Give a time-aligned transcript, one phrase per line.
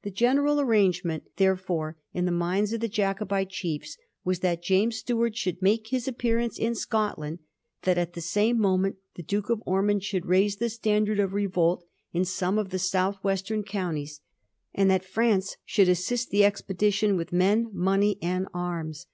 [0.00, 5.36] The general arrangement, therefore, in the minds of the Jacobite chiefs was that James Stuart
[5.36, 7.38] should make his appearance in Scotland,
[7.82, 11.84] that at the same moment the Duke of Ormond should raise the standard of revolt
[12.14, 14.22] in some of the south westenk counties,
[14.72, 19.06] and that France should assist the expedi tion with men, money, and arms.